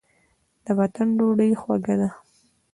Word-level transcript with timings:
د 0.65 0.67
وطن 0.79 1.07
ډوډۍ 1.17 1.51
خوږه 1.61 1.95
ده. 2.01 2.09